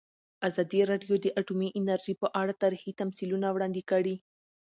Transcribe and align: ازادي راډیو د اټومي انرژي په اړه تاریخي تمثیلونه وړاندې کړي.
ازادي 0.47 0.81
راډیو 0.91 1.15
د 1.19 1.25
اټومي 1.39 1.69
انرژي 1.79 2.13
په 2.21 2.27
اړه 2.41 2.53
تاریخي 2.63 2.91
تمثیلونه 3.01 3.47
وړاندې 3.51 3.81
کړي. 3.91 4.15